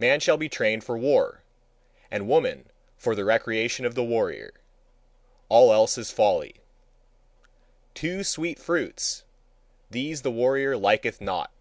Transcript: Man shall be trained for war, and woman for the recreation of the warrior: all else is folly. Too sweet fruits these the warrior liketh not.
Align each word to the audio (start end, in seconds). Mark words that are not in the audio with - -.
Man 0.00 0.18
shall 0.18 0.36
be 0.36 0.48
trained 0.48 0.82
for 0.82 0.98
war, 0.98 1.44
and 2.10 2.26
woman 2.26 2.70
for 2.96 3.14
the 3.14 3.24
recreation 3.24 3.86
of 3.86 3.94
the 3.94 4.02
warrior: 4.02 4.52
all 5.48 5.72
else 5.72 5.96
is 5.96 6.10
folly. 6.10 6.56
Too 7.94 8.24
sweet 8.24 8.58
fruits 8.58 9.22
these 9.88 10.22
the 10.22 10.30
warrior 10.32 10.76
liketh 10.76 11.20
not. 11.20 11.52